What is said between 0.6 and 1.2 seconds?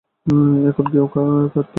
এখন কেউই